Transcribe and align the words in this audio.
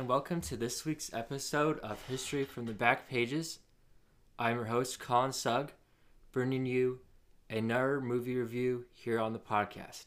And 0.00 0.08
welcome 0.08 0.40
to 0.40 0.56
this 0.56 0.86
week's 0.86 1.12
episode 1.12 1.78
of 1.80 2.02
History 2.06 2.44
from 2.44 2.64
the 2.64 2.72
Back 2.72 3.06
Pages. 3.06 3.58
I'm 4.38 4.56
your 4.56 4.64
host, 4.64 4.98
Collin 4.98 5.34
Sugg, 5.34 5.72
bringing 6.32 6.64
you 6.64 7.00
another 7.50 8.00
movie 8.00 8.36
review 8.36 8.86
here 8.94 9.20
on 9.20 9.34
the 9.34 9.38
podcast. 9.38 10.06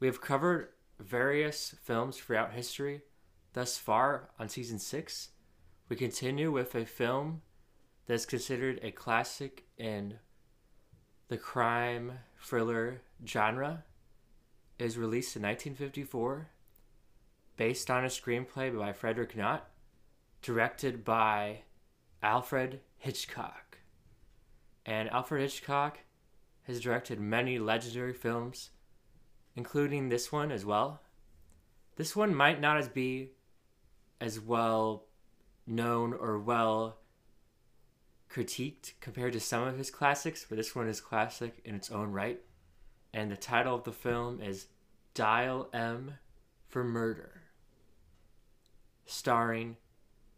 We 0.00 0.06
have 0.06 0.22
covered 0.22 0.70
various 0.98 1.74
films 1.82 2.16
throughout 2.16 2.54
history 2.54 3.02
thus 3.52 3.76
far 3.76 4.30
on 4.38 4.48
season 4.48 4.78
six. 4.78 5.32
We 5.90 5.96
continue 5.96 6.50
with 6.50 6.74
a 6.74 6.86
film 6.86 7.42
that's 8.06 8.24
considered 8.24 8.80
a 8.82 8.90
classic 8.90 9.64
in 9.76 10.14
the 11.28 11.36
crime 11.36 12.20
thriller 12.40 13.02
genre. 13.26 13.84
It 14.78 14.84
was 14.84 14.96
released 14.96 15.36
in 15.36 15.42
1954 15.42 16.48
based 17.56 17.90
on 17.90 18.04
a 18.04 18.08
screenplay 18.08 18.76
by 18.76 18.92
Frederick 18.92 19.36
Knott, 19.36 19.68
directed 20.42 21.04
by 21.04 21.62
Alfred 22.22 22.80
Hitchcock. 22.96 23.78
And 24.84 25.08
Alfred 25.10 25.42
Hitchcock 25.42 25.98
has 26.64 26.80
directed 26.80 27.20
many 27.20 27.58
legendary 27.58 28.12
films, 28.12 28.70
including 29.54 30.08
this 30.08 30.32
one 30.32 30.50
as 30.50 30.64
well. 30.64 31.02
This 31.96 32.16
one 32.16 32.34
might 32.34 32.60
not 32.60 32.78
as 32.78 32.88
be 32.88 33.30
as 34.20 34.40
well 34.40 35.06
known 35.66 36.12
or 36.12 36.38
well 36.38 36.98
critiqued 38.30 38.94
compared 39.00 39.32
to 39.34 39.40
some 39.40 39.66
of 39.66 39.78
his 39.78 39.90
classics, 39.90 40.44
but 40.48 40.56
this 40.56 40.74
one 40.74 40.88
is 40.88 41.00
classic 41.00 41.60
in 41.64 41.74
its 41.74 41.90
own 41.90 42.10
right. 42.10 42.40
And 43.12 43.30
the 43.30 43.36
title 43.36 43.76
of 43.76 43.84
the 43.84 43.92
film 43.92 44.40
is 44.40 44.66
Dial 45.14 45.68
M 45.72 46.14
for 46.68 46.82
Murder 46.82 47.43
starring 49.06 49.76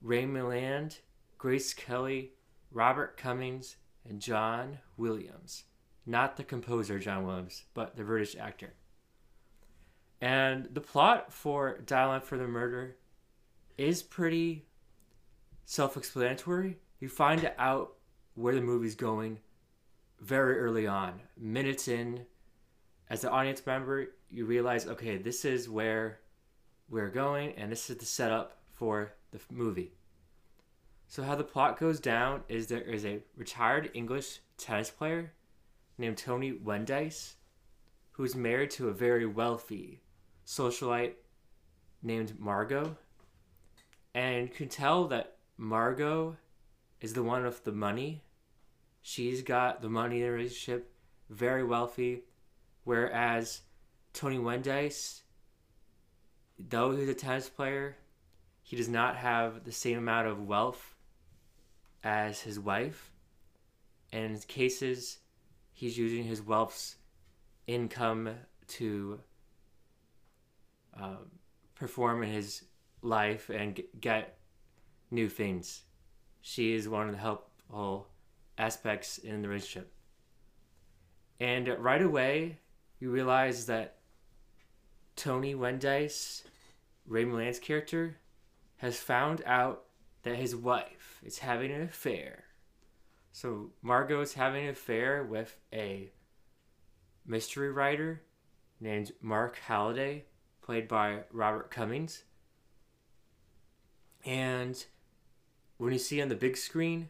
Ray 0.03 0.25
Milland, 0.25 0.99
Grace 1.39 1.75
Kelly, 1.75 2.33
Robert 2.71 3.17
Cummings, 3.17 3.77
and 4.09 4.21
John 4.21 4.79
Williams. 4.97 5.65
Not 6.05 6.37
the 6.37 6.45
composer 6.45 6.99
John 6.99 7.27
Williams, 7.27 7.65
but 7.75 7.97
the 7.97 8.05
British 8.05 8.37
actor. 8.37 8.75
And 10.21 10.69
the 10.73 10.81
plot 10.81 11.33
for 11.33 11.79
Dial 11.85 12.21
for 12.21 12.39
the 12.39 12.47
Murder 12.47 12.97
is 13.77 14.03
pretty 14.03 14.67
self 15.65 15.97
explanatory. 15.97 16.79
You 17.01 17.09
find 17.09 17.51
out 17.59 17.95
where 18.35 18.55
the 18.55 18.61
movie's 18.61 18.95
going 18.95 19.41
very 20.21 20.59
early 20.59 20.87
on. 20.87 21.21
Minutes 21.37 21.89
in, 21.89 22.25
as 23.11 23.25
an 23.25 23.31
audience 23.31 23.65
member, 23.67 24.07
you 24.31 24.47
realize 24.47 24.87
okay, 24.87 25.19
this 25.19 25.45
is 25.45 25.69
where 25.69 26.21
we're 26.89 27.11
going, 27.11 27.53
and 27.57 27.71
this 27.71 27.91
is 27.91 27.97
the 27.97 28.05
setup 28.05 28.56
for 28.77 29.15
the 29.33 29.41
movie. 29.51 29.93
So, 31.09 31.23
how 31.23 31.35
the 31.35 31.45
plot 31.45 31.79
goes 31.79 31.99
down 31.99 32.43
is 32.49 32.67
there 32.67 32.81
is 32.81 33.05
a 33.05 33.23
retired 33.37 33.91
English 33.95 34.41
tennis 34.59 34.91
player 34.91 35.33
named 35.99 36.19
Tony 36.19 36.53
Wendice 36.53 37.35
who's 38.13 38.35
married 38.35 38.71
to 38.71 38.89
a 38.89 38.95
very 38.95 39.27
wealthy 39.27 40.01
socialite 40.47 41.15
named 42.03 42.39
Margot. 42.39 42.97
And 44.15 44.53
can 44.53 44.69
tell 44.69 45.07
that 45.09 45.37
Margot 45.57 46.37
is 47.01 47.13
the 47.13 47.23
one 47.23 47.45
with 47.45 47.65
the 47.65 47.73
money. 47.73 48.23
She's 49.03 49.43
got 49.43 49.83
the 49.83 49.89
money 49.89 50.17
in 50.17 50.23
the 50.23 50.33
relationship, 50.33 50.91
very 51.29 51.63
wealthy, 51.63 52.23
whereas 52.85 53.61
Tony 54.13 54.39
Wendice 54.39 55.21
though 56.59 56.97
he's 56.97 57.09
a 57.09 57.15
tennis 57.15 57.49
player, 57.49 57.97
he 58.67 58.75
does 58.75 58.89
not 58.89 59.15
have 59.15 59.63
the 59.63 59.71
same 59.71 59.97
amount 59.97 60.27
of 60.27 60.45
wealth 60.45 60.97
as 62.03 62.41
his 62.41 62.59
wife. 62.59 63.13
And 64.13 64.35
in 64.35 64.41
cases, 64.41 65.19
he's 65.73 65.97
using 65.97 66.25
his 66.25 66.43
wealth's 66.43 66.97
income 67.69 68.31
to 68.67 69.21
um, 70.99 71.31
perform 71.77 72.25
in 72.25 72.33
his 72.33 72.65
life 73.03 73.51
and 73.51 73.81
get 74.01 74.37
new 75.13 75.29
things. 75.29 75.83
She 76.41 76.75
is 76.75 76.89
one 76.89 77.07
of 77.07 77.13
the 77.15 77.21
helpful 77.21 78.09
aspects 78.59 79.19
in 79.19 79.43
the 79.43 79.49
relationship. 79.49 79.93
And 81.39 81.69
right 81.79 82.03
away, 82.03 82.59
you 82.99 83.13
realize 83.13 83.67
that 83.67 83.99
Tony 85.15 85.55
Wendice, 85.55 86.43
Ray 87.07 87.25
Milland's 87.25 87.61
character, 87.61 88.17
has 88.79 88.99
found 88.99 89.43
out 89.47 89.85
that 90.23 90.37
his 90.37 90.55
wife 90.55 91.21
is 91.23 91.39
having 91.39 91.73
an 91.73 91.83
affair. 91.83 92.45
So 93.33 93.71
Margot 93.83 94.21
is 94.21 94.35
having 94.35 94.65
an 94.65 94.71
affair 94.71 95.23
with 95.23 95.57
a 95.73 96.11
mystery 97.27 97.71
writer 97.71 98.23
named 98.81 99.13
Mark 99.21 99.59
Halliday, 99.67 100.25
played 100.63 100.89
by 100.89 101.21
Robert 101.33 101.71
Cummings. 101.71 102.25
And 104.25 104.85
when 105.77 105.93
you 105.93 105.99
see 105.99 106.21
on 106.21 106.29
the 106.29 106.35
big 106.35 106.57
screen, 106.57 107.09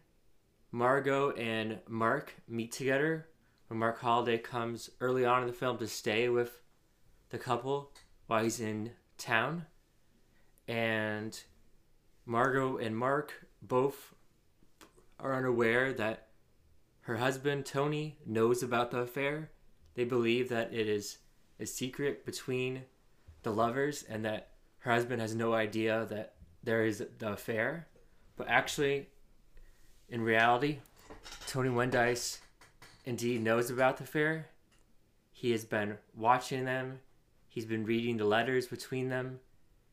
Margot 0.70 1.30
and 1.32 1.78
Mark 1.88 2.34
meet 2.48 2.72
together 2.72 3.28
when 3.68 3.78
Mark 3.78 4.00
Halliday 4.00 4.38
comes 4.38 4.90
early 5.00 5.24
on 5.24 5.42
in 5.42 5.48
the 5.48 5.54
film 5.54 5.78
to 5.78 5.88
stay 5.88 6.28
with 6.28 6.60
the 7.30 7.38
couple 7.38 7.92
while 8.26 8.42
he's 8.42 8.60
in 8.60 8.90
town. 9.16 9.66
And 10.68 11.40
Margot 12.26 12.76
and 12.76 12.96
Mark 12.96 13.46
both 13.62 14.14
are 15.18 15.34
unaware 15.34 15.92
that 15.94 16.28
her 17.02 17.16
husband, 17.16 17.64
Tony, 17.64 18.18
knows 18.26 18.62
about 18.62 18.90
the 18.90 18.98
affair. 18.98 19.50
They 19.94 20.04
believe 20.04 20.48
that 20.48 20.74
it 20.74 20.88
is 20.88 21.18
a 21.58 21.66
secret 21.66 22.26
between 22.26 22.82
the 23.42 23.52
lovers 23.52 24.02
and 24.02 24.24
that 24.24 24.50
her 24.80 24.92
husband 24.92 25.22
has 25.22 25.34
no 25.34 25.54
idea 25.54 26.06
that 26.10 26.34
there 26.62 26.84
is 26.84 27.02
the 27.18 27.32
affair. 27.32 27.86
But 28.36 28.48
actually, 28.48 29.08
in 30.08 30.20
reality, 30.20 30.80
Tony 31.46 31.70
Wendice 31.70 32.38
indeed 33.04 33.42
knows 33.42 33.70
about 33.70 33.96
the 33.96 34.04
affair. 34.04 34.48
He 35.32 35.52
has 35.52 35.64
been 35.64 35.96
watching 36.14 36.64
them 36.64 36.98
He's 37.56 37.64
been 37.64 37.86
reading 37.86 38.18
the 38.18 38.26
letters 38.26 38.66
between 38.66 39.08
them. 39.08 39.40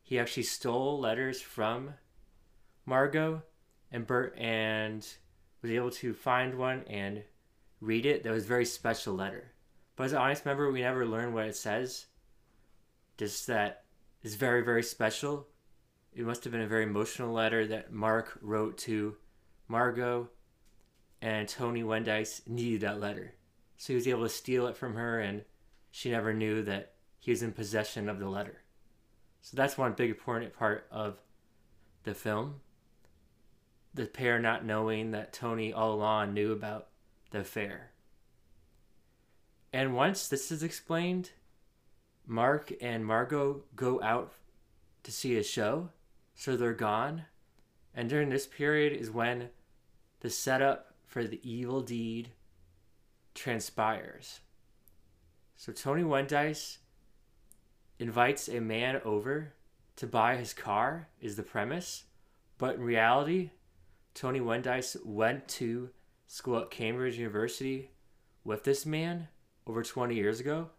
He 0.02 0.20
actually 0.20 0.44
stole 0.44 1.00
letters 1.00 1.40
from 1.40 1.94
Margot 2.86 3.42
and 3.92 4.06
Bert 4.06 4.36
and 4.38 5.08
was 5.62 5.72
able 5.72 5.92
to 5.92 6.14
find 6.14 6.56
one 6.56 6.84
and 6.88 7.24
read 7.80 8.06
it. 8.06 8.24
That 8.24 8.34
was 8.34 8.46
a 8.46 8.48
very 8.48 8.66
special 8.66 9.14
letter. 9.14 9.54
But 9.96 10.06
as 10.06 10.14
an 10.14 10.20
audience 10.20 10.46
member, 10.46 10.72
we 10.72 10.82
never 10.82 11.06
learn 11.06 11.34
what 11.34 11.46
it 11.46 11.56
says. 11.56 12.08
Just 13.18 13.48
that 13.48 13.84
is 14.24 14.36
very, 14.36 14.64
very 14.64 14.84
special. 14.84 15.48
It 16.14 16.26
must 16.26 16.44
have 16.44 16.52
been 16.52 16.62
a 16.62 16.68
very 16.68 16.84
emotional 16.84 17.32
letter 17.32 17.68
that 17.68 17.92
Mark 17.92 18.38
wrote 18.42 18.78
to 18.80 19.16
Margot, 19.68 20.30
and 21.22 21.48
Tony 21.48 21.84
Wendice 21.84 22.48
needed 22.48 22.82
that 22.82 23.00
letter. 23.00 23.36
So 23.78 23.94
he 23.94 23.96
was 23.96 24.08
able 24.08 24.24
to 24.24 24.30
steal 24.30 24.68
it 24.68 24.78
from 24.78 24.96
her, 24.96 25.20
and 25.20 25.44
she 25.92 26.12
never 26.12 26.34
knew 26.34 26.62
that 26.64 26.94
he 27.20 27.32
was 27.32 27.42
in 27.42 27.52
possession 27.52 28.10
of 28.10 28.20
the 28.20 28.30
letter. 28.30 28.62
So 29.42 29.56
that's 29.58 29.78
one 29.78 29.94
big 29.94 30.10
important 30.10 30.54
part 30.54 30.88
of 30.92 31.20
the 32.04 32.14
film. 32.14 32.62
The 33.94 34.06
pair 34.06 34.40
not 34.40 34.66
knowing 34.66 35.12
that 35.12 35.34
Tony 35.34 35.72
all 35.72 35.94
along 35.94 36.34
knew 36.34 36.52
about 36.52 36.88
the 37.32 37.40
affair. 37.40 37.92
And 39.72 39.96
once 39.96 40.28
this 40.28 40.52
is 40.52 40.64
explained, 40.64 41.32
Mark 42.26 42.72
and 42.82 43.06
Margot 43.06 43.64
go 43.76 44.02
out 44.02 44.34
to 45.04 45.12
see 45.12 45.38
a 45.38 45.44
show, 45.44 45.90
so 46.36 46.56
they're 46.56 46.74
gone. 46.74 47.26
And 47.94 48.10
during 48.10 48.30
this 48.30 48.48
period 48.48 48.94
is 48.94 49.12
when 49.12 49.50
the 50.22 50.30
setup 50.30 50.94
for 51.06 51.26
the 51.26 51.40
evil 51.44 51.82
deed 51.82 52.30
transpires. 53.36 54.40
So 55.56 55.72
Tony 55.72 56.04
Wendice 56.04 56.78
invites 58.00 58.48
a 58.48 58.60
man 58.60 59.02
over 59.06 59.54
to 59.98 60.08
buy 60.08 60.36
his 60.38 60.54
car 60.54 61.08
is 61.22 61.36
the 61.36 61.44
premise, 61.44 62.06
but 62.58 62.76
in 62.76 62.82
reality, 62.82 63.52
Tony 64.14 64.40
Wendice 64.40 64.96
went 65.06 65.48
to 65.48 65.90
school 66.28 66.60
at 66.60 66.72
Cambridge 66.72 67.18
University 67.18 67.92
with 68.44 68.64
this 68.64 68.86
man 68.86 69.28
over 69.66 69.84
20 69.84 70.16
years 70.16 70.40
ago. 70.40 70.70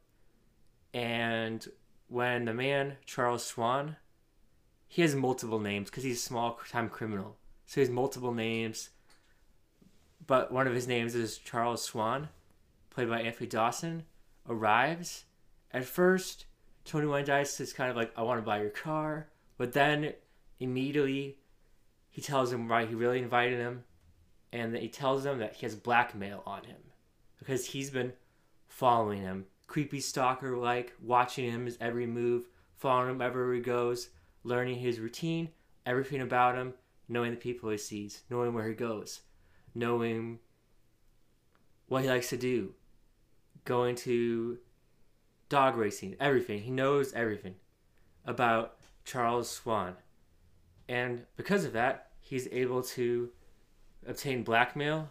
And 0.92 1.66
when 2.08 2.44
the 2.44 2.54
man, 2.54 2.96
Charles 3.04 3.44
Swan, 3.44 3.96
he 4.86 5.02
has 5.02 5.14
multiple 5.14 5.58
names 5.58 5.90
because 5.90 6.04
he's 6.04 6.18
a 6.18 6.22
small 6.22 6.60
time 6.70 6.88
criminal. 6.88 7.36
So 7.66 7.76
he 7.76 7.80
has 7.80 7.90
multiple 7.90 8.32
names. 8.32 8.90
But 10.26 10.52
one 10.52 10.66
of 10.66 10.74
his 10.74 10.86
names 10.86 11.14
is 11.14 11.38
Charles 11.38 11.82
Swan, 11.82 12.28
played 12.90 13.08
by 13.08 13.20
Anthony 13.20 13.48
Dawson, 13.48 14.04
arrives. 14.48 15.24
At 15.72 15.84
first, 15.84 16.46
Tony 16.84 17.06
Wendice 17.06 17.60
is 17.60 17.72
kind 17.72 17.90
of 17.90 17.96
like, 17.96 18.12
I 18.16 18.22
want 18.22 18.38
to 18.38 18.46
buy 18.46 18.60
your 18.60 18.70
car. 18.70 19.28
But 19.58 19.72
then 19.72 20.12
immediately 20.60 21.38
he 22.14 22.22
tells 22.22 22.52
him 22.52 22.68
why 22.68 22.86
he 22.86 22.94
really 22.94 23.18
invited 23.18 23.58
him 23.58 23.82
and 24.52 24.76
he 24.76 24.88
tells 24.88 25.26
him 25.26 25.40
that 25.40 25.56
he 25.56 25.66
has 25.66 25.74
blackmail 25.74 26.44
on 26.46 26.62
him 26.62 26.76
because 27.40 27.66
he's 27.66 27.90
been 27.90 28.12
following 28.68 29.20
him, 29.20 29.46
creepy 29.66 29.98
stalker 29.98 30.56
like, 30.56 30.92
watching 31.02 31.50
him 31.50 31.66
his 31.66 31.76
every 31.80 32.06
move, 32.06 32.44
following 32.76 33.10
him 33.10 33.20
everywhere 33.20 33.54
he 33.54 33.60
goes, 33.60 34.10
learning 34.44 34.78
his 34.78 35.00
routine, 35.00 35.48
everything 35.84 36.20
about 36.20 36.54
him, 36.54 36.74
knowing 37.08 37.32
the 37.32 37.36
people 37.36 37.68
he 37.68 37.76
sees, 37.76 38.22
knowing 38.30 38.54
where 38.54 38.68
he 38.68 38.74
goes, 38.74 39.22
knowing 39.74 40.38
what 41.88 42.02
he 42.02 42.08
likes 42.08 42.30
to 42.30 42.36
do, 42.36 42.74
going 43.64 43.96
to 43.96 44.56
dog 45.48 45.74
racing, 45.74 46.14
everything. 46.20 46.62
He 46.62 46.70
knows 46.70 47.12
everything 47.12 47.56
about 48.24 48.76
Charles 49.04 49.50
Swan. 49.50 49.96
And 50.88 51.24
because 51.36 51.64
of 51.64 51.72
that, 51.72 52.10
he's 52.20 52.48
able 52.52 52.82
to 52.82 53.30
obtain 54.06 54.42
blackmail 54.42 55.10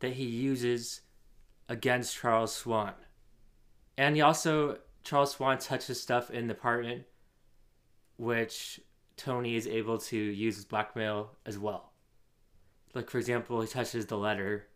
that 0.00 0.12
he 0.12 0.24
uses 0.24 1.00
against 1.68 2.16
Charles 2.16 2.54
Swan. 2.54 2.94
And 3.96 4.14
he 4.14 4.22
also, 4.22 4.78
Charles 5.02 5.32
Swan 5.32 5.58
touches 5.58 6.00
stuff 6.00 6.30
in 6.30 6.46
the 6.46 6.54
apartment, 6.54 7.04
which 8.16 8.80
Tony 9.16 9.56
is 9.56 9.66
able 9.66 9.98
to 9.98 10.16
use 10.16 10.58
as 10.58 10.64
blackmail 10.64 11.32
as 11.44 11.58
well. 11.58 11.92
Like, 12.94 13.10
for 13.10 13.18
example, 13.18 13.60
he 13.60 13.66
touches 13.66 14.06
the 14.06 14.16
letter 14.16 14.68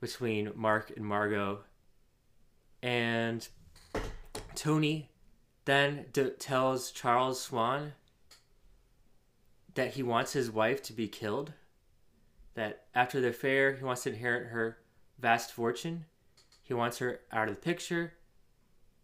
between 0.00 0.52
Mark 0.54 0.92
and 0.96 1.04
Margot. 1.04 1.60
And 2.82 3.46
Tony 4.54 5.10
then 5.64 6.06
d- 6.12 6.30
tells 6.38 6.90
Charles 6.90 7.40
Swan 7.40 7.92
that 9.74 9.94
he 9.94 10.02
wants 10.02 10.32
his 10.32 10.50
wife 10.50 10.82
to 10.84 10.92
be 10.92 11.08
killed. 11.08 11.52
That 12.54 12.86
after 12.94 13.20
the 13.20 13.28
affair, 13.28 13.72
he 13.72 13.84
wants 13.84 14.02
to 14.02 14.10
inherit 14.10 14.48
her 14.48 14.78
vast 15.18 15.52
fortune. 15.52 16.04
He 16.62 16.74
wants 16.74 16.98
her 16.98 17.20
out 17.32 17.48
of 17.48 17.54
the 17.54 17.60
picture. 17.60 18.14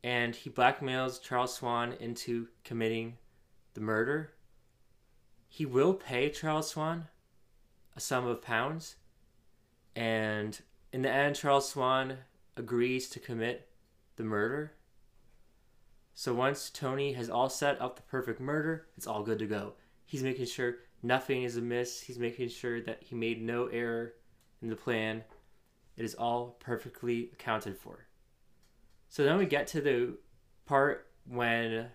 And 0.04 0.34
he 0.34 0.50
blackmails 0.50 1.20
Charles 1.20 1.54
Swan 1.54 1.94
into 1.98 2.48
committing 2.64 3.16
the 3.74 3.80
murder. 3.80 4.32
He 5.48 5.66
will 5.66 5.94
pay 5.94 6.30
Charles 6.30 6.70
Swan 6.70 7.08
a 7.96 8.00
sum 8.00 8.26
of 8.26 8.40
pounds. 8.40 8.96
And 9.96 10.58
in 10.92 11.02
the 11.02 11.10
end, 11.10 11.34
Charles 11.34 11.68
Swan 11.68 12.18
agrees 12.56 13.08
to 13.10 13.18
commit 13.18 13.68
the 14.16 14.22
murder. 14.22 14.72
So 16.14 16.34
once 16.34 16.70
Tony 16.70 17.14
has 17.14 17.28
all 17.28 17.48
set 17.48 17.80
up 17.80 17.96
the 17.96 18.02
perfect 18.02 18.40
murder, 18.40 18.86
it's 18.96 19.06
all 19.06 19.22
good 19.22 19.38
to 19.40 19.46
go. 19.46 19.74
He's 20.08 20.22
making 20.22 20.46
sure 20.46 20.76
nothing 21.02 21.42
is 21.42 21.58
amiss. 21.58 22.00
He's 22.00 22.18
making 22.18 22.48
sure 22.48 22.80
that 22.80 23.02
he 23.02 23.14
made 23.14 23.42
no 23.42 23.66
error 23.66 24.14
in 24.62 24.70
the 24.70 24.74
plan. 24.74 25.22
It 25.98 26.04
is 26.06 26.14
all 26.14 26.56
perfectly 26.60 27.28
accounted 27.34 27.76
for. 27.76 28.06
So 29.10 29.22
then 29.22 29.36
we 29.36 29.44
get 29.44 29.66
to 29.68 29.82
the 29.82 30.16
part 30.64 31.08
when 31.26 31.88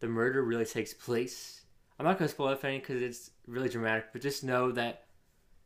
the 0.00 0.06
murder 0.06 0.42
really 0.42 0.66
takes 0.66 0.92
place. 0.92 1.62
I'm 1.98 2.04
not 2.04 2.18
going 2.18 2.28
to 2.28 2.34
spoil 2.34 2.50
anything 2.50 2.80
because 2.80 3.00
it's 3.00 3.30
really 3.46 3.70
dramatic, 3.70 4.12
but 4.12 4.20
just 4.20 4.44
know 4.44 4.70
that 4.72 5.06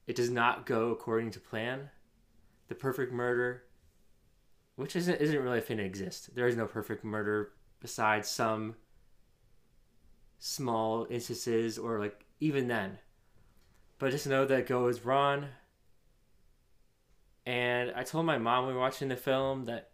it 0.06 0.14
does 0.14 0.30
not 0.30 0.66
go 0.66 0.90
according 0.90 1.32
to 1.32 1.40
plan. 1.40 1.90
The 2.68 2.76
perfect 2.76 3.12
murder, 3.12 3.64
which 4.76 4.94
isn't 4.94 5.20
isn't 5.20 5.42
really 5.42 5.58
a 5.58 5.60
thing 5.60 5.78
that 5.78 5.86
exists. 5.86 6.30
There 6.32 6.46
is 6.46 6.56
no 6.56 6.66
perfect 6.66 7.02
murder 7.02 7.50
besides 7.80 8.28
some 8.28 8.76
small 10.46 11.06
instances 11.08 11.78
or 11.78 11.98
like 11.98 12.22
even 12.38 12.68
then. 12.68 12.98
But 13.98 14.10
just 14.10 14.26
know 14.26 14.44
that 14.44 14.66
goes 14.66 15.00
wrong. 15.00 15.46
And 17.46 17.92
I 17.96 18.02
told 18.02 18.26
my 18.26 18.36
mom 18.36 18.66
we 18.66 18.74
were 18.74 18.78
watching 18.78 19.08
the 19.08 19.16
film 19.16 19.64
that 19.64 19.92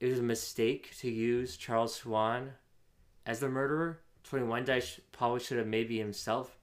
it 0.00 0.06
was 0.06 0.18
a 0.18 0.22
mistake 0.22 0.96
to 0.98 1.08
use 1.08 1.56
Charles 1.56 1.94
Swan 1.94 2.50
as 3.24 3.38
the 3.38 3.48
murderer. 3.48 4.00
21 4.24 4.64
Dash 4.64 4.98
probably 5.12 5.38
should 5.38 5.58
have 5.58 5.68
maybe 5.68 5.98
himself. 5.98 6.58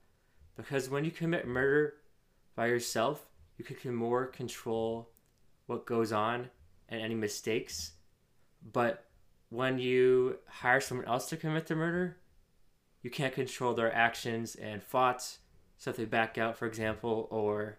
Because 0.54 0.90
when 0.90 1.06
you 1.06 1.10
commit 1.10 1.46
murder 1.46 1.94
by 2.56 2.66
yourself, 2.66 3.24
you 3.56 3.64
can 3.64 3.94
more 3.94 4.26
control 4.26 5.08
what 5.64 5.86
goes 5.86 6.12
on 6.12 6.50
and 6.90 7.00
any 7.00 7.14
mistakes. 7.14 7.92
But 8.70 9.06
when 9.48 9.78
you 9.78 10.40
hire 10.46 10.82
someone 10.82 11.06
else 11.06 11.30
to 11.30 11.38
commit 11.38 11.68
the 11.68 11.74
murder, 11.74 12.18
you 13.02 13.10
can't 13.10 13.34
control 13.34 13.74
their 13.74 13.94
actions 13.94 14.54
and 14.54 14.82
thoughts. 14.82 15.38
So 15.76 15.90
if 15.90 15.96
they 15.96 16.04
back 16.04 16.38
out, 16.38 16.56
for 16.56 16.66
example, 16.66 17.28
or 17.30 17.78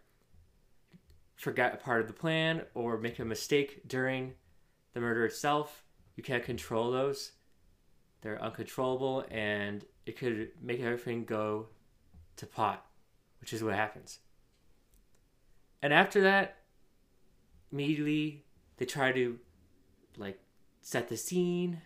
forget 1.36 1.74
a 1.74 1.78
part 1.78 2.02
of 2.02 2.08
the 2.08 2.14
plan 2.14 2.64
or 2.74 2.98
make 2.98 3.20
a 3.20 3.26
mistake 3.26 3.88
during 3.88 4.34
the 4.94 5.00
murder 5.00 5.26
itself, 5.26 5.84
you 6.16 6.24
can't 6.24 6.44
control 6.44 6.92
those. 6.92 7.34
They're 8.22 8.42
uncontrollable 8.42 9.26
and 9.30 9.86
it 10.06 10.18
could 10.18 10.50
make 10.62 10.82
everything 10.82 11.26
go 11.26 11.68
to 12.38 12.46
pot, 12.46 12.86
which 13.40 13.54
is 13.54 13.64
what 13.64 13.76
happens. 13.76 14.20
And 15.82 15.94
after 15.94 16.22
that, 16.22 16.58
immediately 17.72 18.46
they 18.78 18.86
try 18.86 19.12
to 19.12 19.40
like 20.18 20.40
set 20.82 21.08
the 21.08 21.18
scene. 21.18 21.82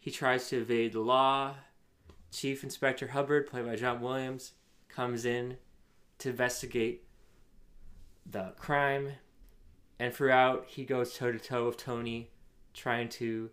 He 0.00 0.10
tries 0.10 0.48
to 0.48 0.60
evade 0.60 0.92
the 0.92 1.00
law. 1.00 1.54
Chief 2.34 2.64
Inspector 2.64 3.06
Hubbard, 3.06 3.46
played 3.46 3.64
by 3.64 3.76
John 3.76 4.00
Williams, 4.00 4.52
comes 4.88 5.24
in 5.24 5.56
to 6.18 6.30
investigate 6.30 7.04
the 8.26 8.54
crime, 8.58 9.12
and 10.00 10.12
throughout 10.12 10.64
he 10.66 10.84
goes 10.84 11.14
toe 11.14 11.30
to 11.30 11.38
toe 11.38 11.66
with 11.66 11.76
Tony, 11.76 12.30
trying 12.72 13.08
to 13.10 13.50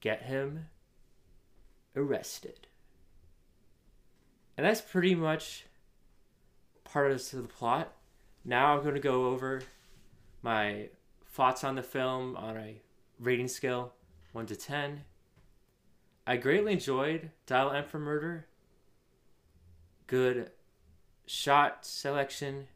get 0.00 0.22
him 0.22 0.68
arrested. 1.94 2.68
And 4.56 4.64
that's 4.64 4.80
pretty 4.80 5.14
much 5.14 5.66
part 6.84 7.12
of 7.12 7.30
the 7.30 7.42
plot. 7.42 7.92
Now 8.46 8.74
I'm 8.74 8.82
going 8.82 8.94
to 8.94 9.00
go 9.00 9.26
over 9.26 9.60
my 10.40 10.88
thoughts 11.26 11.64
on 11.64 11.74
the 11.74 11.82
film 11.82 12.34
on 12.36 12.56
a 12.56 12.80
rating 13.20 13.48
scale 13.48 13.92
1 14.32 14.46
to 14.46 14.56
10. 14.56 15.02
I 16.28 16.36
greatly 16.36 16.72
enjoyed 16.72 17.30
Dial 17.46 17.70
M 17.70 17.84
for 17.84 18.00
Murder. 18.00 18.48
Good 20.08 20.50
shot 21.24 21.86
selection, 21.86 22.66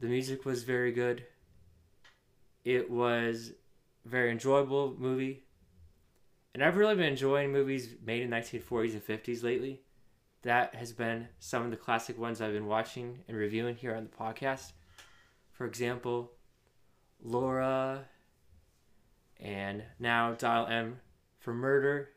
the 0.00 0.06
music 0.06 0.46
was 0.46 0.64
very 0.64 0.90
good. 0.90 1.26
It 2.64 2.90
was 2.90 3.52
very 4.06 4.30
enjoyable 4.30 4.94
movie. 4.98 5.44
And 6.54 6.64
I've 6.64 6.76
really 6.76 6.94
been 6.94 7.04
enjoying 7.04 7.52
movies 7.52 7.96
made 8.02 8.22
in 8.22 8.30
1940s 8.30 8.92
and 8.92 9.06
50s 9.06 9.42
lately. 9.42 9.82
That 10.40 10.74
has 10.74 10.92
been 10.92 11.28
some 11.40 11.64
of 11.64 11.70
the 11.70 11.76
classic 11.76 12.18
ones 12.18 12.40
I've 12.40 12.52
been 12.54 12.66
watching 12.66 13.18
and 13.28 13.36
reviewing 13.36 13.76
here 13.76 13.94
on 13.94 14.04
the 14.04 14.10
podcast. 14.24 14.72
For 15.52 15.66
example, 15.66 16.32
Laura 17.22 18.06
and 19.38 19.82
now 19.98 20.32
Dial 20.32 20.66
M 20.66 21.00
for 21.40 21.52
Murder 21.52 22.08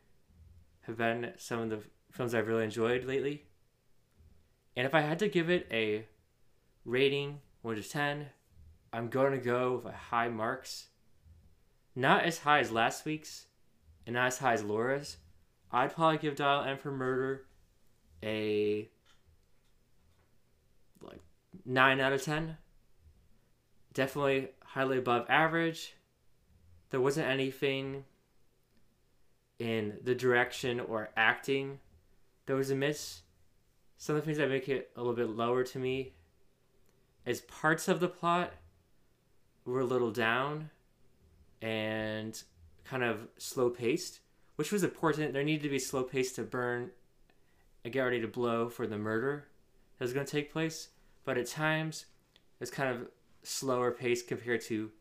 have 0.87 0.97
been 0.97 1.33
some 1.37 1.59
of 1.59 1.69
the 1.69 1.81
films 2.11 2.33
I've 2.33 2.47
really 2.47 2.63
enjoyed 2.63 3.03
lately. 3.03 3.43
And 4.75 4.87
if 4.87 4.95
I 4.95 5.01
had 5.01 5.19
to 5.19 5.27
give 5.27 5.49
it 5.49 5.67
a 5.71 6.05
rating 6.85 7.41
1 7.61 7.75
to 7.75 7.83
10, 7.83 8.27
I'm 8.93 9.09
going 9.09 9.33
to 9.33 9.37
go 9.37 9.75
with 9.75 9.93
a 9.93 9.97
high 9.97 10.29
marks. 10.29 10.87
Not 11.95 12.23
as 12.23 12.39
high 12.39 12.59
as 12.59 12.71
last 12.71 13.05
week's, 13.05 13.47
and 14.05 14.13
not 14.15 14.27
as 14.27 14.37
high 14.37 14.53
as 14.53 14.63
Laura's. 14.63 15.17
I'd 15.71 15.93
probably 15.93 16.19
give 16.19 16.35
Dial 16.35 16.63
M 16.63 16.77
for 16.77 16.91
Murder 16.91 17.45
a 18.23 18.89
like 21.01 21.21
9 21.65 21.99
out 21.99 22.13
of 22.13 22.23
10. 22.23 22.57
Definitely 23.93 24.49
highly 24.63 24.99
above 24.99 25.25
average. 25.27 25.95
There 26.91 27.01
wasn't 27.01 27.27
anything 27.27 28.05
in 29.59 29.97
the 30.03 30.15
direction 30.15 30.79
or 30.79 31.09
acting 31.17 31.79
that 32.45 32.55
was 32.55 32.69
amiss. 32.69 33.21
Some 33.97 34.15
of 34.15 34.21
the 34.21 34.25
things 34.25 34.37
that 34.37 34.49
make 34.49 34.69
it 34.69 34.91
a 34.95 34.99
little 34.99 35.15
bit 35.15 35.29
lower 35.29 35.63
to 35.63 35.79
me 35.79 36.13
as 37.25 37.41
parts 37.41 37.87
of 37.87 37.99
the 37.99 38.07
plot 38.07 38.53
were 39.65 39.81
a 39.81 39.85
little 39.85 40.11
down 40.11 40.69
and 41.61 42.41
kind 42.85 43.03
of 43.03 43.27
slow 43.37 43.69
paced, 43.69 44.19
which 44.55 44.71
was 44.71 44.83
important. 44.83 45.33
There 45.33 45.43
needed 45.43 45.63
to 45.63 45.69
be 45.69 45.79
slow 45.79 46.03
paced 46.03 46.35
to 46.35 46.43
burn 46.43 46.91
and 47.83 47.93
get 47.93 48.01
ready 48.01 48.21
to 48.21 48.27
blow 48.27 48.69
for 48.69 48.87
the 48.87 48.97
murder 48.97 49.47
that 49.97 50.05
was 50.05 50.13
going 50.13 50.25
to 50.25 50.31
take 50.31 50.53
place. 50.53 50.89
But 51.25 51.37
at 51.37 51.47
times, 51.47 52.05
it's 52.61 52.71
kind 52.71 52.95
of 52.95 53.09
slower 53.43 53.91
paced 53.91 54.27
compared 54.27 54.61
to 54.61 54.91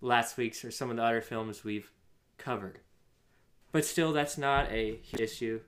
last 0.00 0.36
week's 0.36 0.64
or 0.64 0.70
some 0.70 0.90
of 0.90 0.96
the 0.96 1.02
other 1.02 1.20
films 1.20 1.64
we've 1.64 1.90
covered. 2.38 2.80
But 3.72 3.86
still, 3.86 4.12
that's 4.12 4.36
not 4.36 4.70
a 4.70 5.00
issue. 5.18 5.60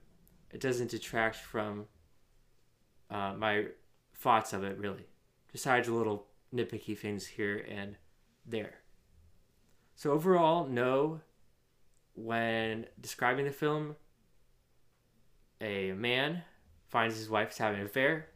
it 0.51 0.61
doesn't 0.61 0.91
detract 0.91 1.35
from 1.37 1.87
uh, 3.09 3.33
my 3.33 3.65
thoughts 4.13 4.53
of 4.53 4.63
it 4.63 4.77
really. 4.77 5.07
Besides 5.51 5.87
a 5.87 5.93
little 5.93 6.27
nitpicky 6.53 6.97
things 6.97 7.25
here 7.25 7.65
and 7.69 7.97
there. 8.45 8.75
So 9.95 10.11
overall, 10.11 10.67
no. 10.67 11.21
When 12.13 12.85
describing 13.01 13.45
the 13.45 13.51
film, 13.51 13.95
a 15.59 15.91
man 15.91 16.43
finds 16.87 17.17
his 17.17 17.29
wife 17.29 17.51
is 17.51 17.57
having 17.57 17.81
an 17.81 17.87
affair, 17.87 18.27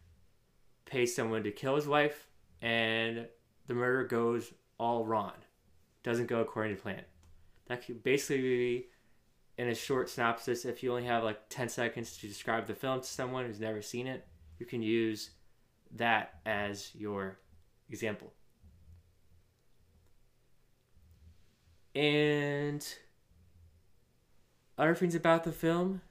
pays 0.86 1.16
someone 1.16 1.44
to 1.44 1.52
kill 1.52 1.76
his 1.78 1.88
wife, 1.88 2.28
and 2.62 3.28
the 3.68 3.74
murder 3.74 4.04
goes 4.06 4.52
all 4.78 5.06
wrong. 5.06 5.32
Doesn't 6.04 6.26
go 6.26 6.42
according 6.42 6.76
to 6.76 6.82
plan. 6.82 7.04
That 7.68 7.86
could 7.86 8.04
basically 8.04 8.42
be 8.42 8.88
in 9.60 9.68
a 9.68 9.75
short 9.75 10.10
synopsis. 10.10 10.63
If 10.63 10.82
you 10.82 10.92
only 10.92 11.04
have 11.04 11.22
like 11.22 11.50
10 11.50 11.68
seconds 11.68 12.16
to 12.18 12.28
describe 12.28 12.66
the 12.66 12.74
film 12.74 13.01
to 13.01 13.06
someone 13.06 13.46
who's 13.46 13.60
never 13.60 13.82
seen 13.82 14.08
it, 14.08 14.25
you 14.58 14.66
can 14.66 14.82
use 14.82 15.32
that 15.98 16.39
as 16.46 16.92
your 16.96 17.39
example. 17.89 18.32
And 21.94 22.88
other 24.78 24.96
things 24.96 25.13
about 25.13 25.44
the 25.44 25.51
film 25.51 26.04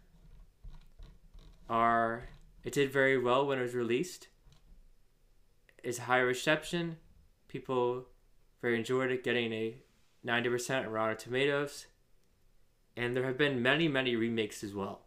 are 1.71 2.29
it 2.65 2.75
did 2.75 2.93
very 2.93 3.17
well 3.17 3.47
when 3.47 3.59
it 3.59 3.63
was 3.63 3.75
released. 3.75 4.29
It's 5.83 5.97
high 5.97 6.19
reception. 6.19 6.99
People 7.49 8.09
very 8.61 8.77
enjoyed 8.77 9.11
it, 9.11 9.25
getting 9.25 9.55
a 9.55 9.77
90% 10.27 10.85
on 10.85 10.93
Rotten 10.93 11.17
Tomatoes. 11.17 11.87
And 12.99 13.17
there 13.17 13.27
have 13.27 13.39
been 13.39 13.63
many, 13.63 13.87
many 13.87 14.17
remakes 14.17 14.65
as 14.65 14.75
well. 14.75 15.03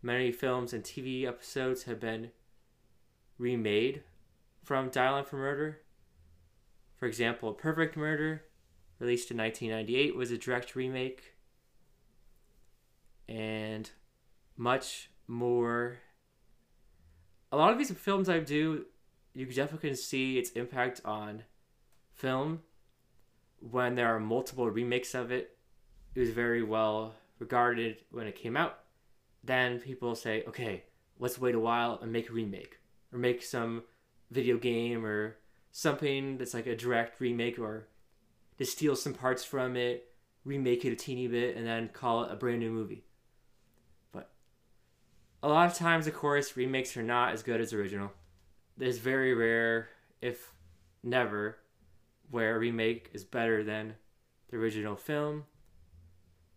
Many 0.00 0.30
films 0.30 0.72
and 0.72 0.84
TV 0.84 1.26
episodes 1.26 1.82
have 1.84 1.98
been 1.98 2.30
remade 3.36 4.04
from 4.62 4.90
Dial 4.90 5.16
M 5.16 5.24
for 5.24 5.38
Murder. 5.38 5.80
For 7.00 7.06
example, 7.06 7.52
Perfect 7.52 7.96
Murder, 7.96 8.44
released 9.00 9.32
in 9.32 9.38
1998, 9.38 10.14
was 10.14 10.30
a 10.30 10.38
direct 10.38 10.76
remake. 10.76 11.34
And 13.28 13.90
much 14.56 15.10
more. 15.26 15.98
A 17.50 17.56
lot 17.56 17.72
of 17.72 17.78
these 17.78 17.90
films 17.90 18.28
I 18.28 18.38
do, 18.38 18.86
you 19.34 19.46
definitely 19.46 19.88
can 19.88 19.96
see 19.96 20.38
its 20.38 20.50
impact 20.50 21.00
on 21.04 21.42
film 22.14 22.60
when 23.58 23.96
there 23.96 24.14
are 24.14 24.20
multiple 24.20 24.70
remakes 24.70 25.12
of 25.12 25.32
it. 25.32 25.56
It 26.14 26.20
was 26.20 26.30
very 26.30 26.62
well 26.62 27.16
regarded 27.38 27.98
when 28.10 28.26
it 28.26 28.36
came 28.36 28.56
out. 28.56 28.80
Then 29.44 29.80
people 29.80 30.14
say, 30.14 30.44
okay, 30.46 30.84
let's 31.18 31.38
wait 31.38 31.54
a 31.54 31.60
while 31.60 31.98
and 32.00 32.12
make 32.12 32.30
a 32.30 32.32
remake 32.32 32.78
or 33.12 33.18
make 33.18 33.42
some 33.42 33.82
video 34.30 34.56
game 34.56 35.04
or 35.04 35.36
something 35.70 36.38
that's 36.38 36.54
like 36.54 36.66
a 36.66 36.76
direct 36.76 37.20
remake 37.20 37.58
or 37.58 37.88
to 38.58 38.64
steal 38.64 38.94
some 38.94 39.14
parts 39.14 39.44
from 39.44 39.76
it, 39.76 40.08
remake 40.44 40.84
it 40.84 40.92
a 40.92 40.96
teeny 40.96 41.26
bit, 41.26 41.56
and 41.56 41.66
then 41.66 41.88
call 41.88 42.24
it 42.24 42.32
a 42.32 42.36
brand 42.36 42.60
new 42.60 42.70
movie. 42.70 43.04
But 44.12 44.30
a 45.42 45.48
lot 45.48 45.70
of 45.70 45.76
times, 45.76 46.06
of 46.06 46.14
course, 46.14 46.56
remakes 46.56 46.96
are 46.96 47.02
not 47.02 47.32
as 47.32 47.42
good 47.42 47.60
as 47.60 47.72
original. 47.72 48.12
There's 48.76 48.98
very 48.98 49.34
rare, 49.34 49.88
if 50.20 50.52
never, 51.02 51.58
where 52.30 52.56
a 52.56 52.58
remake 52.58 53.10
is 53.12 53.24
better 53.24 53.62
than 53.64 53.94
the 54.48 54.56
original 54.56 54.96
film. 54.96 55.44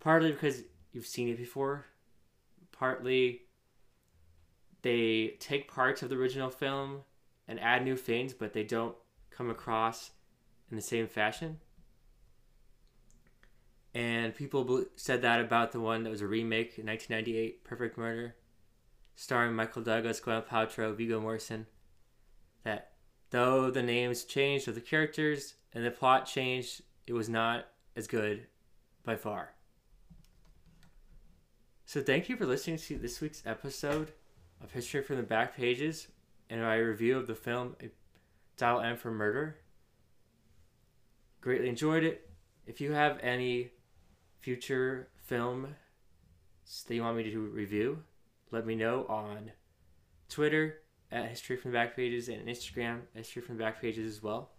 Partly 0.05 0.31
because 0.31 0.61
you've 0.93 1.07
seen 1.07 1.29
it 1.29 1.37
before, 1.37 1.87
partly 2.71 3.41
they 4.83 5.35
take 5.39 5.67
parts 5.67 6.03
of 6.03 6.09
the 6.09 6.15
original 6.15 6.51
film 6.51 6.99
and 7.47 7.59
add 7.59 7.83
new 7.83 7.97
things, 7.97 8.31
but 8.31 8.53
they 8.53 8.63
don't 8.63 8.95
come 9.31 9.49
across 9.49 10.11
in 10.69 10.75
the 10.75 10.81
same 10.83 11.07
fashion. 11.07 11.57
And 13.95 14.35
people 14.35 14.85
said 14.95 15.23
that 15.23 15.41
about 15.41 15.71
the 15.71 15.79
one 15.79 16.03
that 16.03 16.11
was 16.11 16.21
a 16.21 16.27
remake 16.27 16.77
in 16.77 16.85
1998, 16.85 17.63
Perfect 17.63 17.97
Murder, 17.97 18.35
starring 19.15 19.55
Michael 19.55 19.81
Douglas, 19.81 20.21
Gwyneth 20.21 20.45
Paltrow, 20.45 20.95
Viggo 20.95 21.19
Mortensen. 21.19 21.65
That 22.63 22.91
though 23.31 23.71
the 23.71 23.81
names 23.81 24.23
changed 24.23 24.67
of 24.67 24.75
the 24.75 24.81
characters 24.81 25.55
and 25.73 25.83
the 25.83 25.89
plot 25.89 26.27
changed, 26.27 26.83
it 27.07 27.13
was 27.13 27.27
not 27.27 27.65
as 27.95 28.05
good 28.05 28.45
by 29.03 29.15
far. 29.15 29.54
So 31.87 32.01
thank 32.01 32.29
you 32.29 32.35
for 32.35 32.47
listening 32.47 32.79
to 32.79 32.97
this 32.97 33.21
week's 33.21 33.43
episode 33.45 34.11
of 34.59 34.71
History 34.71 35.03
from 35.03 35.17
the 35.17 35.23
Back 35.23 35.55
Pages 35.55 36.07
and 36.49 36.59
my 36.59 36.77
review 36.77 37.15
of 37.15 37.27
the 37.27 37.35
film 37.35 37.75
Dial 38.57 38.81
M 38.81 38.97
for 38.97 39.11
Murder. 39.11 39.57
Greatly 41.41 41.69
enjoyed 41.69 42.03
it. 42.03 42.27
If 42.65 42.81
you 42.81 42.93
have 42.93 43.19
any 43.21 43.69
future 44.39 45.09
film 45.25 45.75
that 46.87 46.95
you 46.95 47.03
want 47.03 47.17
me 47.17 47.29
to 47.29 47.39
review, 47.39 48.01
let 48.49 48.65
me 48.65 48.73
know 48.73 49.05
on 49.07 49.51
Twitter 50.27 50.79
at 51.11 51.29
History 51.29 51.55
from 51.55 51.69
the 51.69 51.77
Back 51.77 51.95
Pages 51.95 52.29
and 52.29 52.47
Instagram 52.47 53.01
History 53.13 53.43
from 53.43 53.57
the 53.57 53.63
Back 53.63 53.79
Pages 53.79 54.11
as 54.11 54.23
well. 54.23 54.49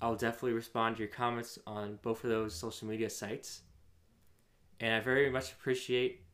I'll 0.00 0.16
definitely 0.16 0.54
respond 0.54 0.96
to 0.96 1.02
your 1.02 1.12
comments 1.12 1.58
on 1.66 1.98
both 2.00 2.24
of 2.24 2.30
those 2.30 2.54
social 2.54 2.88
media 2.88 3.10
sites. 3.10 3.60
And 4.80 4.94
I 4.94 5.00
very 5.00 5.28
much 5.28 5.52
appreciate 5.52 6.25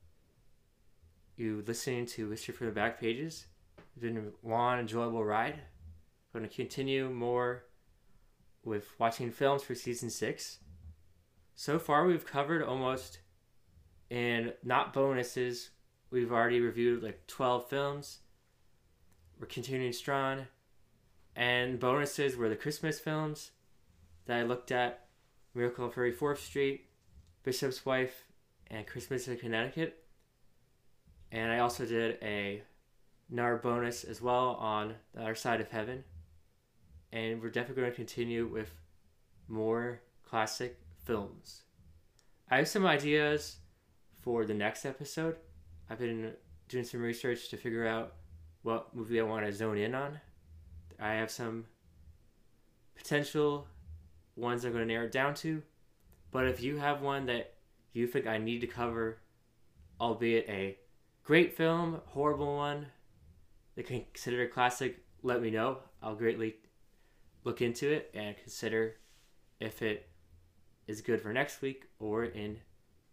you 1.37 1.65
listening 1.67 2.07
to 2.07 2.31
History 2.31 2.55
from 2.55 2.67
the 2.67 2.73
Back 2.73 3.01
Pages. 3.01 3.47
It's 3.79 4.03
been 4.03 4.19
a 4.19 4.47
long, 4.47 4.81
enjoyable 4.81 5.25
ride. 5.25 5.55
I'm 5.55 6.41
going 6.41 6.49
to 6.49 6.55
continue 6.55 7.09
more 7.09 7.65
with 8.65 8.89
watching 8.99 9.31
films 9.31 9.63
for 9.63 9.75
season 9.75 10.11
six. 10.11 10.59
So 11.55 11.79
far, 11.79 12.07
we've 12.07 12.27
covered 12.27 12.63
almost, 12.63 13.21
and 14.11 14.53
not 14.63 14.93
bonuses, 14.93 15.71
we've 16.11 16.33
already 16.33 16.61
reviewed 16.61 17.03
like 17.03 17.27
12 17.27 17.69
films. 17.69 18.19
We're 19.41 19.47
continuing 19.47 19.93
strong. 19.93 20.47
And 21.35 21.81
bonuses 21.81 22.37
were 22.37 22.51
the 22.51 22.57
Christmas 22.57 23.01
films 23.01 23.53
that 24.27 24.39
I 24.39 24.43
looked 24.43 24.71
at 24.71 25.07
Miracle 25.55 25.87
on 25.87 25.93
34th 25.93 26.39
Street, 26.39 26.89
Bishop's 27.43 27.85
Wife, 27.87 28.25
and 28.71 28.87
Christmas 28.87 29.29
in 29.29 29.37
Connecticut. 29.39 30.02
And 31.33 31.51
I 31.51 31.61
also 31.61 31.87
did 31.87 32.19
a 32.23 32.63
NAR 33.31 33.57
bonus 33.57 34.05
as 34.05 34.21
well 34.21 34.51
on 34.61 34.95
the 35.15 35.23
other 35.23 35.35
side 35.35 35.63
of 35.63 35.71
heaven. 35.71 36.05
And 37.11 37.41
we're 37.43 37.51
definitely 37.51 37.83
going 37.83 37.93
to 37.93 37.97
continue 37.97 38.47
with 38.47 38.71
more 39.49 40.03
classic 40.23 40.79
films. 41.05 41.63
I 42.51 42.59
have 42.59 42.69
some 42.69 42.85
ideas 42.85 43.57
for 44.21 44.45
the 44.45 44.55
next 44.55 44.85
episode. 44.85 45.37
I've 45.89 45.99
been 45.99 46.35
doing 46.69 46.85
some 46.85 47.01
research 47.01 47.49
to 47.49 47.57
figure 47.57 47.87
out 47.87 48.15
what 48.63 48.95
movie 48.95 49.19
I 49.19 49.25
want 49.25 49.47
to 49.47 49.53
zone 49.53 49.79
in 49.79 49.95
on. 49.95 50.21
I 51.01 51.15
have 51.15 51.31
some 51.31 51.65
potential 52.95 53.67
ones 54.37 54.65
I'm 54.65 54.73
going 54.73 54.87
to 54.87 54.93
narrow 54.93 55.07
it 55.07 55.13
down 55.13 55.35
to. 55.37 55.63
But 56.31 56.47
if 56.47 56.63
you 56.63 56.77
have 56.77 57.01
one 57.01 57.27
that 57.27 57.55
you 57.93 58.07
think 58.07 58.27
I 58.27 58.39
need 58.39 58.61
to 58.61 58.67
cover, 58.67 59.19
albeit 60.01 60.47
a 60.49 60.79
great 61.25 61.57
film, 61.57 62.01
horrible 62.07 62.57
one, 62.57 62.87
They 63.75 63.83
can 63.83 64.05
consider 64.13 64.43
a 64.43 64.49
classic, 64.49 65.05
let 65.23 65.41
me 65.41 65.51
know. 65.51 65.79
I'll 66.03 66.15
greatly 66.15 66.57
look 67.45 67.63
into 67.63 67.91
it 67.91 68.11
and 68.15 68.37
consider 68.37 68.97
if 69.61 69.83
it 69.83 70.09
is 70.87 71.01
good 71.01 71.21
for 71.21 71.33
next 71.33 71.63
week 71.63 71.87
or 71.99 72.25
in 72.25 72.59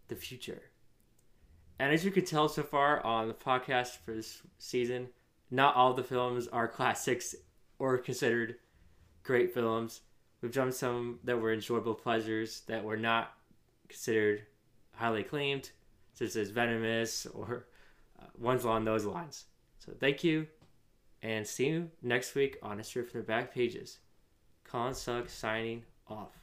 the 0.08 0.16
future. 0.16 0.64
And 1.80 1.94
as 1.94 2.04
you 2.04 2.12
can 2.12 2.26
tell 2.26 2.50
so 2.50 2.64
far 2.64 3.06
on 3.06 3.28
the 3.28 3.34
podcast 3.34 4.00
for 4.04 4.14
this 4.14 4.42
season, 4.58 5.10
not 5.50 5.76
all 5.76 5.94
the 5.94 6.04
films 6.04 6.48
are 6.48 6.68
classics 6.68 7.36
or 7.78 7.98
considered 7.98 8.56
great 9.24 9.54
films. 9.54 10.02
We've 10.42 10.54
done 10.54 10.72
some 10.72 11.20
that 11.24 11.40
were 11.40 11.54
enjoyable 11.54 11.96
pleasures 11.96 12.62
that 12.68 12.84
were 12.84 12.98
not 12.98 13.34
considered 13.88 14.44
highly 14.94 15.22
acclaimed, 15.22 15.72
such 16.14 16.36
as 16.36 16.50
Venomous 16.50 17.26
or 17.28 17.68
uh, 18.20 18.26
ones 18.38 18.64
along 18.64 18.86
those 18.86 19.06
lines. 19.06 19.46
So 19.80 19.94
thank 20.00 20.24
you, 20.24 20.48
and 21.22 21.46
see 21.46 21.68
you 21.68 21.92
next 22.02 22.36
week 22.36 22.58
on 22.62 22.78
History 22.78 23.04
from 23.04 23.22
the 23.22 23.26
Back 23.26 23.54
Pages. 23.54 24.00
Collin 24.64 24.94
Sugg 24.94 25.30
signing 25.30 25.84
off. 26.08 26.39